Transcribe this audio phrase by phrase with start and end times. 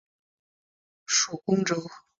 [1.05, 1.77] 属恭州。